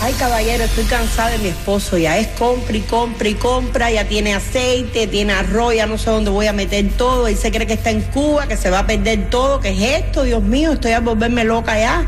Ay, 0.03 0.13
caballero, 0.15 0.65
estoy 0.65 0.85
cansada 0.85 1.31
de 1.31 1.39
mi 1.39 1.49
esposo. 1.49 1.97
Ya 1.97 2.19
es 2.19 2.29
compra 2.29 2.77
y 2.77 2.83
compra 2.83 3.29
y 3.29 3.35
compra. 3.35 3.91
Ya 3.91 4.07
tiene 4.07 4.35
aceite, 4.35 5.07
tiene 5.07 5.33
arroz, 5.33 5.75
ya 5.75 5.87
no 5.87 5.97
sé 5.99 6.11
dónde 6.11 6.31
voy 6.31 6.47
a 6.47 6.53
meter 6.53 6.91
todo. 6.97 7.27
Él 7.27 7.37
se 7.37 7.51
cree 7.51 7.67
que 7.67 7.73
está 7.73 7.91
en 7.91 8.03
Cuba, 8.03 8.47
que 8.47 8.57
se 8.57 8.71
va 8.71 8.81
a 8.81 8.87
perder 8.87 9.31
todo. 9.31 9.61
¿Qué 9.61 9.71
es 9.71 10.05
esto? 10.05 10.23
Dios 10.23 10.43
mío, 10.43 10.73
estoy 10.73 10.93
a 10.93 11.01
volverme 11.01 11.45
loca 11.45 11.79
ya. 11.79 12.07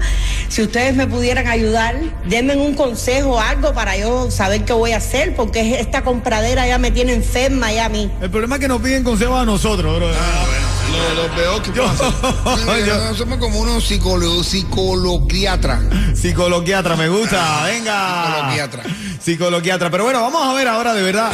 Si 0.48 0.62
ustedes 0.62 0.94
me 0.94 1.06
pudieran 1.06 1.46
ayudar, 1.46 1.96
denme 2.26 2.56
un 2.56 2.74
consejo, 2.74 3.40
algo 3.40 3.72
para 3.72 3.96
yo 3.96 4.30
saber 4.30 4.64
qué 4.64 4.72
voy 4.74 4.92
a 4.92 4.98
hacer, 4.98 5.34
porque 5.34 5.80
esta 5.80 6.02
compradera 6.02 6.66
ya 6.66 6.78
me 6.78 6.90
tiene 6.90 7.14
enferma 7.14 7.72
ya 7.72 7.86
a 7.86 7.88
mí. 7.88 8.10
El 8.20 8.30
problema 8.30 8.56
es 8.56 8.60
que 8.60 8.68
nos 8.68 8.80
piden 8.80 9.02
consejos 9.02 9.40
a 9.40 9.44
nosotros, 9.44 9.96
bro. 9.96 10.08
Lo, 11.14 11.22
lo 11.28 11.34
peor 11.34 11.62
que 11.62 11.70
pasa. 11.72 12.12
yo- 12.86 13.14
Somos 13.16 13.38
como 13.38 13.60
unos 13.60 13.84
psicólogos, 13.86 14.46
psicoloquiatras. 14.46 15.80
Psicoloquiatra, 16.14 16.96
me 16.96 17.08
gusta. 17.08 17.64
Venga. 17.64 18.24
Psicoloquiatra. 18.26 18.82
Psicoloquiatra. 19.20 19.90
Pero 19.90 20.04
bueno, 20.04 20.20
vamos 20.22 20.46
a 20.46 20.52
ver 20.54 20.68
ahora 20.68 20.94
de 20.94 21.02
verdad. 21.02 21.30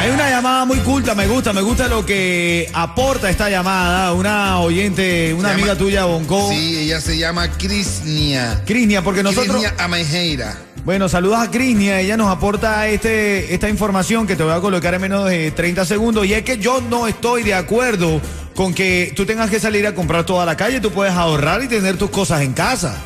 Hay 0.00 0.08
una 0.10 0.30
llamada 0.30 0.64
muy 0.64 0.78
culta, 0.78 1.14
me 1.14 1.26
gusta, 1.26 1.52
me 1.52 1.60
gusta 1.60 1.86
lo 1.86 2.06
que 2.06 2.70
aporta 2.72 3.28
esta 3.28 3.50
llamada. 3.50 4.14
Una 4.14 4.58
oyente, 4.60 5.34
una 5.34 5.48
Se 5.48 5.54
amiga 5.54 5.68
llama- 5.68 5.78
tuya, 5.78 6.04
Bonco. 6.06 6.48
Sí, 6.50 6.78
ella 6.78 7.02
se 7.02 7.18
llama 7.18 7.50
Crisnia. 7.58 8.62
Crisnia, 8.64 9.02
porque 9.02 9.22
nosotros. 9.22 9.48
Crisnia 9.60 9.74
Amejeira. 9.78 10.56
Bueno, 10.86 11.10
saludos 11.10 11.38
a 11.40 11.50
Crisnia, 11.50 12.00
ella 12.00 12.16
nos 12.16 12.28
aporta 12.28 12.88
este, 12.88 13.52
esta 13.52 13.68
información 13.68 14.26
que 14.26 14.34
te 14.36 14.42
voy 14.42 14.54
a 14.54 14.60
colocar 14.60 14.94
en 14.94 15.02
menos 15.02 15.28
de 15.28 15.50
30 15.50 15.84
segundos 15.84 16.24
y 16.24 16.32
es 16.32 16.42
que 16.44 16.56
yo 16.56 16.80
no 16.80 17.06
estoy 17.06 17.42
de 17.42 17.52
acuerdo 17.52 18.18
con 18.54 18.74
que 18.74 19.12
tú 19.16 19.24
tengas 19.24 19.48
que 19.50 19.60
salir 19.60 19.86
a 19.86 19.94
comprar 19.94 20.26
toda 20.26 20.44
la 20.44 20.56
calle, 20.56 20.80
tú 20.80 20.90
puedes 20.90 21.14
ahorrar 21.14 21.62
y 21.62 21.68
tener 21.68 21.96
tus 21.96 22.10
cosas 22.10 22.42
en 22.42 22.52
casa. 22.52 22.96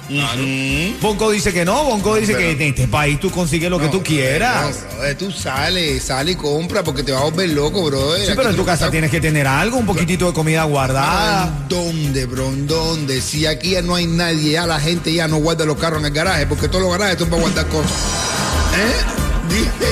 Bonco 1.00 1.30
dice 1.30 1.52
que 1.52 1.64
no, 1.64 1.84
Bonco 1.84 2.16
dice 2.16 2.36
que 2.36 2.52
en 2.52 2.62
este 2.62 2.88
país 2.88 3.20
tú 3.20 3.30
consigues 3.30 3.70
lo 3.70 3.78
que 3.78 3.88
tú 3.88 4.02
quieras. 4.02 4.84
No, 4.90 4.96
brother, 4.96 5.18
tú 5.18 5.30
sales, 5.30 6.02
sales 6.02 6.34
y 6.34 6.38
compra 6.38 6.82
porque 6.82 7.02
te 7.02 7.12
vas 7.12 7.22
a 7.22 7.24
volver 7.24 7.50
loco, 7.50 7.84
bro. 7.84 8.16
Sí, 8.16 8.32
pero 8.34 8.50
en 8.50 8.56
tu 8.56 8.64
casa 8.64 8.90
tienes 8.90 9.10
que 9.10 9.20
tener 9.20 9.46
algo, 9.46 9.76
un 9.76 9.86
poquitito 9.86 10.26
de 10.26 10.32
comida 10.32 10.64
guardada. 10.64 11.66
¿Dónde, 11.68 12.26
bro? 12.26 12.48
¿En 12.48 12.66
¿Dónde? 12.66 13.20
Si 13.20 13.46
aquí 13.46 13.70
ya 13.70 13.82
no 13.82 13.94
hay 13.94 14.06
nadie, 14.06 14.52
ya 14.52 14.66
la 14.66 14.80
gente 14.80 15.12
ya 15.12 15.28
no 15.28 15.36
guarda 15.36 15.64
los 15.64 15.76
carros 15.76 16.00
en 16.00 16.06
el 16.06 16.12
garaje, 16.12 16.46
porque 16.46 16.68
todos 16.68 16.82
los 16.82 16.92
garajes 16.92 17.18
son 17.18 17.28
para 17.28 17.42
guardar 17.42 17.66
cosas. 17.68 17.92
¿Eh? 18.76 19.23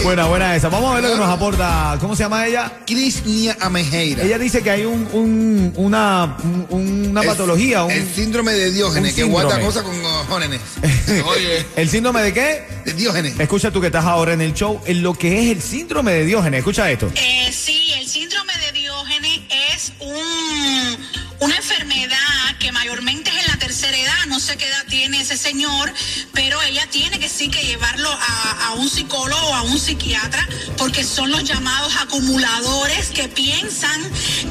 Buena, 0.02 0.26
buena 0.26 0.56
esa. 0.56 0.68
Vamos 0.68 0.90
a 0.90 0.94
ver 0.96 1.04
lo 1.04 1.10
que 1.12 1.16
nos 1.18 1.28
aporta. 1.28 1.96
¿Cómo 2.00 2.16
se 2.16 2.22
llama 2.24 2.46
ella? 2.46 2.72
Crisnia 2.86 3.56
Amejeira. 3.60 4.24
Ella 4.24 4.38
dice 4.38 4.62
que 4.62 4.70
hay 4.70 4.84
un, 4.84 5.08
un- 5.12 5.72
una, 5.76 6.36
un- 6.42 7.06
una 7.10 7.20
El- 7.20 7.26
patología. 7.26 7.84
Un, 7.84 7.90
El 7.92 8.12
síndrome 8.12 8.52
de 8.52 8.70
Diógenes, 8.72 9.10
un 9.12 9.16
que 9.16 9.22
guarda 9.24 9.60
cosas 9.60 9.82
con 9.84 9.94
jóvenes. 10.28 10.60
Oye. 11.26 11.64
¿El 11.76 11.88
síndrome 11.88 12.22
de 12.22 12.32
qué? 12.32 12.64
De 12.84 12.92
Diógenes. 12.94 13.38
Escucha 13.38 13.70
tú 13.70 13.80
que 13.80 13.86
estás 13.88 14.04
ahora 14.04 14.32
en 14.32 14.40
el 14.40 14.54
show, 14.54 14.80
en 14.86 15.02
lo 15.02 15.14
que 15.14 15.42
es 15.50 15.56
el 15.56 15.62
síndrome 15.62 16.12
de 16.12 16.24
Diógenes. 16.26 16.58
Escucha 16.58 16.90
esto. 16.90 17.10
Eh, 17.14 17.50
sí, 17.52 17.92
el 17.98 18.08
síndrome 18.08 18.52
de 18.66 18.72
Diógenes 18.80 19.40
es 19.74 19.92
un, 20.00 20.96
una 21.42 21.56
enfermedad 21.56 22.56
que 22.60 22.70
mayormente 22.70 23.28
es 23.30 23.36
en 23.44 23.46
la 23.48 23.56
tercera 23.56 23.96
edad, 23.96 24.26
no 24.28 24.38
sé 24.38 24.56
qué 24.56 24.68
edad 24.68 24.84
tiene 24.88 25.20
ese 25.20 25.36
señor, 25.36 25.92
pero 26.32 26.62
ella 26.62 26.86
tiene 26.88 27.18
que 27.18 27.28
sí 27.28 27.48
que 27.48 27.60
llevarlo 27.66 28.08
a, 28.08 28.74
un 28.74 28.88
psicólogo 28.88 29.48
o 29.48 29.54
a 29.54 29.62
un 29.62 29.78
psiquiatra 29.78 30.48
porque 30.78 31.02
son 31.04 31.30
los 31.32 31.42
llamados 31.42 31.94
acumuladores 31.96 33.08
que 33.08 33.28
piensan 33.28 34.00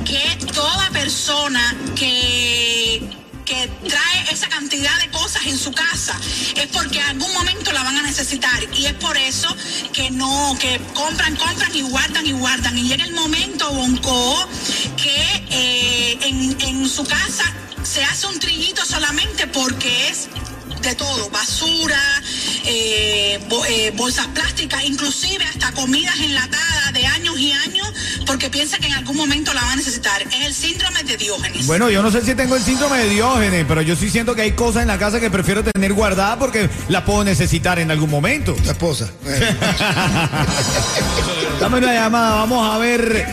que 0.05 0.37
toda 0.53 0.89
persona 0.89 1.75
que 1.95 2.70
que 3.51 3.67
trae 3.89 4.31
esa 4.31 4.47
cantidad 4.47 4.97
de 5.01 5.09
cosas 5.09 5.45
en 5.45 5.57
su 5.57 5.73
casa 5.73 6.17
es 6.55 6.67
porque 6.67 6.99
en 6.99 7.05
algún 7.07 7.33
momento 7.33 7.73
la 7.73 7.83
van 7.83 7.97
a 7.97 8.01
necesitar. 8.01 8.59
Y 8.73 8.85
es 8.85 8.93
por 8.93 9.17
eso 9.17 9.53
que 9.91 10.09
no, 10.09 10.55
que 10.57 10.79
compran, 10.93 11.35
compran 11.35 11.75
y 11.75 11.81
guardan 11.81 12.25
y 12.25 12.31
guardan. 12.31 12.77
Y 12.77 12.87
llega 12.87 13.03
el 13.03 13.13
momento, 13.13 13.69
Bonco, 13.73 14.47
que 14.95 15.43
eh, 15.49 16.19
en, 16.21 16.61
en 16.61 16.87
su 16.87 17.03
casa 17.03 17.43
se 17.83 18.01
hace 18.05 18.27
un 18.27 18.39
trillito 18.39 18.85
solamente 18.85 19.47
porque 19.47 20.07
es 20.07 20.29
de 20.81 20.95
todo, 20.95 21.29
basura, 21.29 22.01
eh, 22.65 23.39
eh, 23.69 23.91
bolsas 23.95 24.27
plásticas, 24.27 24.83
inclusive 24.85 25.43
hasta 25.43 25.71
comidas 25.73 26.17
enlatadas 26.19 26.70
de 26.91 27.05
años 27.05 27.39
y 27.39 27.51
años, 27.51 27.93
porque 28.25 28.49
piensa 28.49 28.77
que 28.77 28.87
en 28.87 28.93
algún 28.93 29.17
momento 29.17 29.53
la 29.53 29.61
va 29.61 29.73
a 29.73 29.75
necesitar. 29.75 30.21
Es 30.23 30.45
el 30.45 30.53
síndrome 30.53 31.03
de 31.03 31.17
Diógenes. 31.17 31.67
Bueno, 31.67 31.89
yo 31.89 32.01
no 32.01 32.11
sé 32.11 32.21
si 32.21 32.35
tengo 32.35 32.55
el 32.55 32.63
síndrome 32.63 32.99
de 32.99 33.09
Diógenes, 33.09 33.65
pero 33.67 33.81
yo 33.81 33.95
sí 33.95 34.09
siento 34.09 34.35
que 34.35 34.43
hay 34.43 34.51
cosas 34.51 34.83
en 34.83 34.87
la 34.89 34.97
casa 34.97 35.19
que 35.19 35.29
prefiero 35.29 35.63
tener 35.63 35.93
guardadas 35.93 36.37
porque 36.37 36.69
las 36.87 37.03
puedo 37.03 37.23
necesitar 37.23 37.79
en 37.79 37.91
algún 37.91 38.09
momento. 38.09 38.53
Tu 38.53 38.69
esposa. 38.69 39.09
Dame 41.59 41.77
una 41.77 41.93
llamada, 41.93 42.35
vamos 42.35 42.73
a 42.73 42.77
ver. 42.77 43.25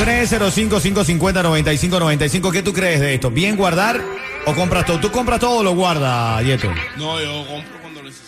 305-550-9595. 0.00 2.52
¿Qué 2.52 2.62
tú 2.62 2.72
crees 2.72 3.00
de 3.00 3.14
esto? 3.14 3.30
¿Bien 3.30 3.56
guardar 3.56 4.00
o 4.46 4.54
compras 4.54 4.86
todo? 4.86 4.98
¿Tú 4.98 5.10
compras 5.10 5.40
todo 5.40 5.58
o 5.58 5.62
lo 5.62 5.74
guardas, 5.74 6.42
Yeto? 6.44 6.72
No, 6.96 7.20
yo 7.20 7.46
compro. 7.46 7.79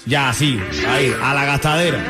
Ya, 0.04 0.32
sí, 0.32 0.58
ahí, 0.88 1.14
a 1.22 1.32
la 1.32 1.44
gastadera. 1.44 2.04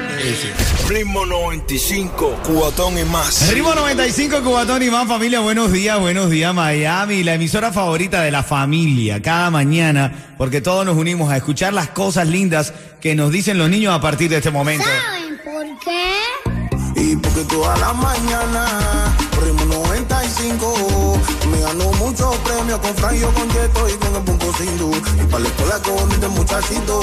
Ritmo 0.89 1.27
95, 1.27 2.41
cubatón 2.45 2.99
y 2.99 3.05
más. 3.05 3.51
Ritmo 3.51 3.75
95, 3.75 4.43
Cubatón 4.43 4.83
y 4.83 4.91
más 4.91 5.07
familia, 5.07 5.41
buenos 5.41 5.73
días, 5.73 5.99
buenos 6.01 6.31
días 6.31 6.55
Miami, 6.55 7.23
la 7.23 7.35
emisora 7.35 7.73
favorita 7.73 8.23
de 8.23 8.31
la 8.31 8.43
familia, 8.43 9.21
cada 9.21 9.51
mañana, 9.51 10.35
porque 10.39 10.61
todos 10.61 10.85
nos 10.87 10.97
unimos 10.97 11.31
a 11.31 11.37
escuchar 11.37 11.73
las 11.73 11.89
cosas 11.89 12.29
lindas 12.29 12.73
que 13.01 13.15
nos 13.15 13.31
dicen 13.31 13.59
los 13.59 13.69
niños 13.69 13.95
a 13.95 14.01
partir 14.01 14.31
de 14.31 14.39
este 14.39 14.51
momento. 14.51 14.85
¿Saben 14.85 15.39
por 15.45 15.79
qué? 15.85 17.01
Y 17.01 17.17
porque 17.17 17.43
toda 17.45 17.77
la 17.79 17.93
mañana, 17.93 19.15
ritmo 19.43 19.65
95, 19.65 21.21
me 21.51 21.61
ganó 21.61 21.93
muchos 21.93 22.37
premios 22.39 22.79
con 22.81 22.95
Franjo, 22.97 23.33
con 23.33 23.49
Yeto 23.51 23.89
y 23.89 23.93
con 23.93 24.17
el 24.17 24.23
Punto 24.23 24.53
Sindu. 24.55 24.93
Y 25.21 25.27
para 25.27 25.43
la 25.43 25.49
escuela 25.49 25.79
con 25.83 26.13
este 26.13 26.29
muchachito. 26.29 27.01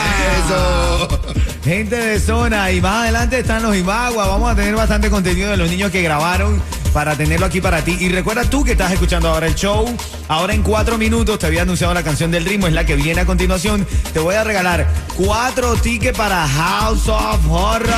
Eso. 0.46 1.22
Gente 1.64 1.96
de 1.96 2.20
zona 2.20 2.72
y 2.72 2.82
más 2.82 3.04
adelante 3.04 3.40
están 3.40 3.64
los 3.64 3.76
Imagua. 3.76 4.28
Vamos 4.28 4.52
a 4.52 4.56
tener 4.56 4.76
bastante 4.76 5.10
contenido 5.10 5.50
de 5.50 5.58
los 5.58 5.70
niños 5.70 5.92
que 5.92 6.02
grabaron 6.02 6.62
para 6.96 7.18
tenerlo 7.18 7.46
aquí 7.46 7.60
para 7.60 7.84
ti. 7.84 7.98
Y 8.00 8.08
recuerda 8.08 8.50
tú 8.50 8.64
que 8.64 8.72
estás 8.72 8.90
escuchando 8.94 9.28
ahora 9.28 9.48
el 9.48 9.56
show. 9.56 9.86
Ahora 10.30 10.54
en 10.54 10.64
cuatro 10.64 10.98
minutos 10.98 11.38
te 11.38 11.46
había 11.46 11.64
anunciado 11.64 11.94
la 11.94 12.04
canción 12.04 12.32
del 12.32 12.46
ritmo, 12.46 12.68
es 12.68 12.74
la 12.74 12.86
que 12.86 12.96
viene 12.96 13.20
a 13.20 13.26
continuación. 13.26 13.86
Te 14.14 14.20
voy 14.20 14.36
a 14.36 14.46
regalar 14.46 14.88
cuatro 15.18 15.76
tickets 15.76 16.18
para 16.18 16.48
House 16.48 17.10
of 17.10 17.52
Horror. 17.52 17.92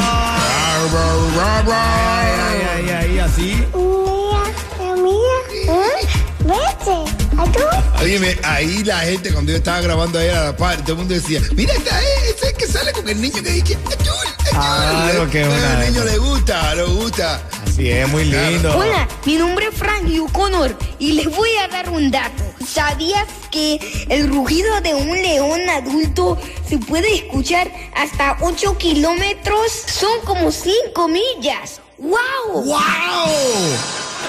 Ay, 1.70 2.32
ay, 2.50 2.90
ay, 2.90 2.90
ay, 2.90 3.20
así. 3.20 3.64
Óyeme, 8.02 8.36
ahí 8.44 8.84
la 8.84 9.00
gente, 9.02 9.32
cuando 9.32 9.52
yo 9.52 9.60
estaba 9.60 9.80
grabando 9.82 10.18
ahí 10.18 10.30
a 10.30 10.46
la 10.46 10.58
par, 10.58 10.78
todo 10.78 10.94
el 10.94 10.98
mundo 10.98 11.14
decía, 11.14 11.40
mira, 11.56 11.72
esta 11.74 12.02
es, 12.02 12.36
ese 12.36 12.48
es 12.48 12.54
que 12.54 12.66
sale 12.66 12.94
con 12.94 13.08
el 13.08 13.22
niño 13.22 13.44
que 13.44 13.52
dice, 13.52 13.78
"Achul, 13.86 14.14
achul". 14.40 14.50
Claro, 14.50 15.30
qué 15.30 15.46
buena 15.46 15.74
Al 15.74 15.92
niño 15.92 16.04
le 16.04 16.18
gusta, 16.18 16.74
le 16.74 16.84
gusta. 16.84 17.42
Es, 17.80 18.10
muy 18.10 18.26
lindo. 18.26 18.76
Hola, 18.76 19.08
mi 19.26 19.36
nombre 19.36 19.68
es 19.68 19.78
Frankie 19.78 20.20
O'Connor 20.20 20.76
y 20.98 21.12
les 21.12 21.30
voy 21.30 21.50
a 21.64 21.68
dar 21.68 21.90
un 21.90 22.10
dato. 22.10 22.44
¿Sabías 22.68 23.28
que 23.52 23.80
el 24.10 24.30
rugido 24.30 24.82
de 24.82 24.96
un 24.96 25.12
león 25.12 25.62
adulto 25.70 26.40
se 26.68 26.80
puede 26.80 27.14
escuchar 27.14 27.72
hasta 27.96 28.38
8 28.42 28.78
kilómetros? 28.80 29.72
Son 29.72 30.10
como 30.26 30.52
5 30.52 31.08
millas. 31.08 31.82
¡Wow! 32.00 32.64
¡Wow! 32.64 32.76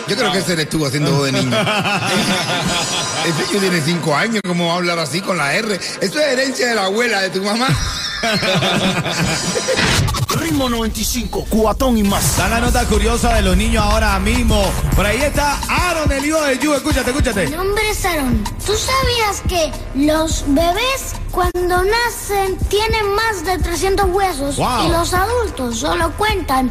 Yo 0.09 0.17
creo 0.17 0.31
que 0.31 0.39
ese 0.39 0.53
eres 0.53 0.69
tú 0.69 0.85
haciendo 0.85 1.13
voz 1.13 1.25
de 1.25 1.33
niño. 1.33 1.57
Ese 3.25 3.47
niño 3.47 3.61
tiene 3.61 3.81
cinco 3.83 4.15
años, 4.15 4.41
¿cómo 4.47 4.69
va 4.69 4.75
a 4.75 4.77
hablar 4.77 4.99
así 4.99 5.21
con 5.21 5.37
la 5.37 5.55
R? 5.55 5.75
Eso 5.75 6.21
es 6.21 6.27
herencia 6.27 6.69
de 6.69 6.75
la 6.75 6.85
abuela, 6.85 7.21
de 7.21 7.31
tu 7.31 7.43
mamá. 7.43 7.69
Ritmo 10.39 10.69
95, 10.69 11.47
cubatón 11.49 11.99
y 11.99 12.03
más. 12.03 12.37
Da 12.37 12.49
la 12.49 12.61
nota 12.61 12.85
curiosa 12.87 13.35
de 13.35 13.43
los 13.43 13.57
niños 13.57 13.83
ahora 13.85 14.19
mismo. 14.19 14.63
Por 14.97 15.05
ahí 15.07 15.19
está 15.21 15.59
Aaron, 15.69 16.11
el 16.13 16.25
hijo 16.25 16.41
de 16.43 16.59
Yu. 16.59 16.75
Escúchate, 16.75 17.11
escúchate. 17.11 17.47
Mi 17.49 17.57
nombre 17.57 17.91
es 17.91 18.05
Aaron. 18.05 18.45
¿Tú 18.65 18.73
sabías 18.75 19.43
que 19.49 19.73
los 19.95 20.45
bebés 20.49 21.15
cuando 21.31 21.83
nacen 21.83 22.57
tienen 22.69 23.15
más 23.15 23.45
de 23.45 23.59
300 23.59 24.07
huesos 24.11 24.57
Wow. 24.57 24.87
y 24.87 24.89
los 24.91 25.15
adultos 25.15 25.79
solo 25.79 26.13
cuentan 26.17 26.71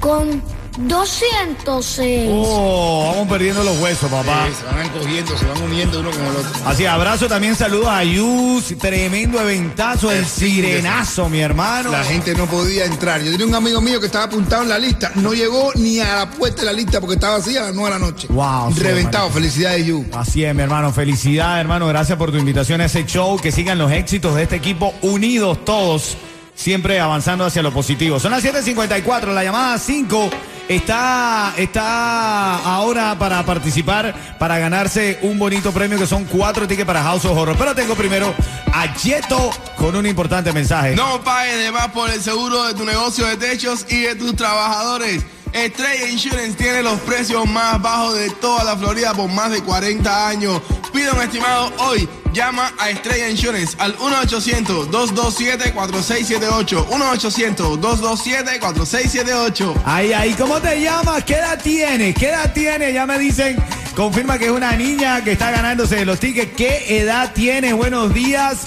con 0.00 0.42
206. 0.76 2.30
Oh, 2.32 3.12
vamos 3.12 3.28
perdiendo 3.28 3.62
los 3.62 3.78
huesos, 3.78 4.10
papá. 4.10 4.46
Sí, 4.48 4.54
se 4.58 4.64
van 4.64 4.86
encogiendo, 4.86 5.38
se 5.38 5.44
van 5.46 5.62
uniendo 5.62 6.00
uno 6.00 6.10
con 6.10 6.20
el 6.20 6.36
otro. 6.36 6.50
Así, 6.66 6.84
abrazo 6.84 7.28
también, 7.28 7.54
saludos 7.54 7.88
a 7.88 8.02
Yus, 8.02 8.74
tremendo 8.78 9.40
eventazo, 9.40 10.10
el 10.10 10.26
sirenazo, 10.26 11.28
mi 11.28 11.40
hermano. 11.40 11.90
La 11.90 12.02
gente 12.02 12.34
no 12.34 12.46
podía 12.46 12.84
entrar. 12.86 13.22
Yo 13.22 13.30
tenía 13.30 13.46
un 13.46 13.54
amigo 13.54 13.80
mío 13.80 14.00
que 14.00 14.06
estaba 14.06 14.24
apuntado 14.24 14.62
en 14.64 14.68
la 14.68 14.78
lista. 14.78 15.12
No 15.14 15.32
llegó 15.32 15.70
ni 15.76 16.00
a 16.00 16.16
la 16.16 16.30
puerta 16.30 16.62
de 16.62 16.66
la 16.66 16.72
lista 16.72 17.00
porque 17.00 17.14
estaba 17.14 17.36
así 17.36 17.56
a 17.56 17.62
las 17.62 17.74
9 17.74 17.94
de 17.94 18.00
la 18.00 18.06
noche. 18.06 18.26
Wow. 18.30 18.74
Reventado. 18.76 19.30
Felicidades, 19.30 19.86
Yu. 19.86 20.04
Así 20.12 20.44
es, 20.44 20.54
mi 20.54 20.62
hermano. 20.62 20.92
Felicidades, 20.92 21.60
hermano. 21.60 21.86
Gracias 21.86 22.18
por 22.18 22.32
tu 22.32 22.38
invitación 22.38 22.80
a 22.80 22.86
ese 22.86 23.04
show. 23.06 23.38
Que 23.38 23.52
sigan 23.52 23.78
los 23.78 23.92
éxitos 23.92 24.34
de 24.34 24.42
este 24.42 24.56
equipo 24.56 24.92
unidos 25.02 25.64
todos, 25.64 26.16
siempre 26.54 27.00
avanzando 27.00 27.44
hacia 27.44 27.62
lo 27.62 27.72
positivo. 27.72 28.18
Son 28.18 28.32
las 28.32 28.42
7:54, 28.42 29.32
la 29.32 29.44
llamada 29.44 29.78
5 29.78 30.30
está, 30.68 31.54
está 31.56 32.56
ahora 32.58 33.18
para 33.18 33.44
participar, 33.44 34.36
para 34.38 34.58
ganarse 34.58 35.18
un 35.22 35.38
bonito 35.38 35.72
premio 35.72 35.98
que 35.98 36.06
son 36.06 36.24
cuatro 36.24 36.66
tickets 36.66 36.86
para 36.86 37.02
House 37.02 37.24
of 37.24 37.36
Horror. 37.36 37.56
Pero 37.56 37.74
tengo 37.74 37.94
primero 37.94 38.34
a 38.72 38.94
Yeto 38.94 39.50
con 39.76 39.94
un 39.96 40.06
importante 40.06 40.52
mensaje. 40.52 40.94
No 40.94 41.22
pagues 41.22 41.58
de 41.58 41.72
más 41.72 41.88
por 41.88 42.10
el 42.10 42.22
seguro 42.22 42.64
de 42.64 42.74
tu 42.74 42.84
negocio 42.84 43.26
de 43.26 43.36
techos 43.36 43.86
y 43.88 44.00
de 44.00 44.14
tus 44.14 44.34
trabajadores. 44.36 45.24
Estrella 45.52 46.08
Insurance 46.10 46.54
tiene 46.54 46.82
los 46.82 46.98
precios 47.00 47.46
más 47.46 47.80
bajos 47.80 48.16
de 48.16 48.30
toda 48.30 48.64
la 48.64 48.76
Florida 48.76 49.14
por 49.14 49.30
más 49.30 49.52
de 49.52 49.62
40 49.62 50.28
años. 50.28 50.60
Pide 50.92 51.12
un 51.12 51.22
estimado 51.22 51.72
hoy. 51.78 52.08
Llama 52.34 52.70
a 52.78 52.90
Estrella 52.90 53.30
Insurance 53.30 53.74
al 53.78 53.96
1-800-227-4678. 53.96 56.86
1-800-227-4678. 56.88 59.74
Ay, 59.84 60.12
ay, 60.12 60.34
¿cómo 60.34 60.60
te 60.60 60.80
llamas? 60.80 61.22
¿Qué 61.22 61.34
edad 61.34 61.60
tienes? 61.62 62.16
¿Qué 62.16 62.30
edad 62.30 62.52
tienes? 62.52 62.92
Ya 62.92 63.06
me 63.06 63.20
dicen, 63.20 63.56
confirma 63.94 64.36
que 64.36 64.46
es 64.46 64.50
una 64.50 64.72
niña 64.72 65.22
que 65.22 65.30
está 65.30 65.52
ganándose 65.52 66.04
los 66.04 66.18
tickets. 66.18 66.54
¿Qué 66.56 66.98
edad 66.98 67.32
tienes? 67.32 67.72
Buenos 67.72 68.12
días. 68.12 68.62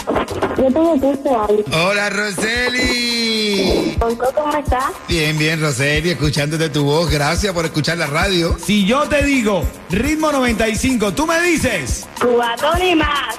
Yo 0.56 0.68
tengo 0.68 0.94
15 0.94 1.30
años. 1.30 1.66
Hola, 1.74 2.10
Roseli. 2.10 3.98
¿Cómo 4.00 4.58
estás? 4.58 4.94
Bien, 5.10 5.38
bien, 5.38 5.60
Roseli, 5.60 6.12
escuchándote 6.12 6.70
tu 6.70 6.86
voz. 6.86 7.12
Gracias 7.12 7.52
por 7.54 7.66
escuchar 7.66 7.98
la 7.98 8.08
radio. 8.08 8.56
Si 8.66 8.86
yo 8.86 9.10
te 9.10 9.24
digo 9.24 9.66
ritmo 9.90 10.32
95, 10.32 11.14
tú 11.14 11.28
me 11.28 11.42
dices. 11.42 12.06
Cubatón 12.22 12.82
y 12.82 12.96
más. 12.96 13.36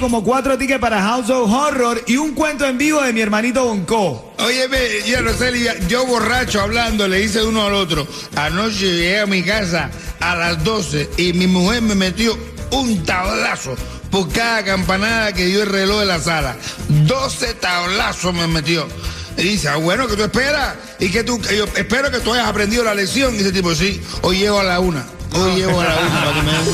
Como 0.00 0.24
cuatro 0.24 0.56
tickets 0.56 0.80
para 0.80 1.02
House 1.02 1.28
of 1.28 1.52
Horror 1.52 2.02
y 2.06 2.16
un 2.16 2.32
cuento 2.34 2.66
en 2.66 2.78
vivo 2.78 3.02
de 3.02 3.12
mi 3.12 3.20
hermanito 3.20 3.64
Bonco. 3.64 4.32
Óyeme, 4.38 4.78
ya 5.06 5.20
Roseli, 5.20 5.66
yo 5.88 6.06
borracho 6.06 6.62
hablando, 6.62 7.06
le 7.06 7.22
hice 7.22 7.42
uno 7.42 7.66
al 7.66 7.74
otro. 7.74 8.06
Anoche 8.34 8.86
llegué 8.86 9.20
a 9.20 9.26
mi 9.26 9.42
casa 9.42 9.90
a 10.18 10.34
las 10.34 10.64
12 10.64 11.10
y 11.18 11.34
mi 11.34 11.46
mujer 11.46 11.82
me 11.82 11.94
metió 11.94 12.36
un 12.70 13.04
tablazo 13.04 13.76
por 14.10 14.32
cada 14.32 14.64
campanada 14.64 15.32
que 15.32 15.46
dio 15.46 15.62
el 15.62 15.68
reloj 15.68 16.00
de 16.00 16.06
la 16.06 16.18
sala. 16.18 16.56
12 16.88 17.54
tablazos 17.54 18.32
me 18.32 18.46
metió. 18.46 18.88
Y 19.36 19.42
dice, 19.42 19.68
ah, 19.68 19.76
bueno, 19.76 20.08
que 20.08 20.16
tú 20.16 20.22
esperas. 20.22 20.74
Y 20.98 21.10
que 21.10 21.24
tú, 21.24 21.40
espero 21.76 22.10
que 22.10 22.20
tú 22.20 22.32
hayas 22.32 22.48
aprendido 22.48 22.84
la 22.84 22.94
lección. 22.94 23.34
Y 23.34 23.38
dice 23.38 23.52
tipo, 23.52 23.74
sí, 23.74 24.00
hoy 24.22 24.38
llego 24.38 24.60
a 24.60 24.64
la 24.64 24.80
una. 24.80 25.04
Hoy 25.32 25.56
llego 25.56 25.80
a 25.80 25.84
la 25.84 25.98
una 25.98 26.20
para 26.20 26.32
que 26.34 26.42
me 26.42 26.52
den. 26.52 26.64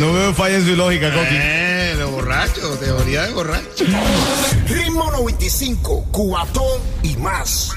No 0.00 0.12
veo 0.12 0.34
falla 0.34 0.56
en 0.56 0.66
su 0.66 0.74
lógica, 0.76 1.12
Coqui. 1.12 1.36
Eh, 1.36 1.94
lo 1.98 2.10
borracho, 2.10 2.76
teoría 2.78 3.22
de 3.22 3.32
borracho. 3.32 3.84
Ritmo 4.66 5.10
95, 5.12 6.06
Cubatón 6.10 6.80
y 7.02 7.16
más. 7.16 7.70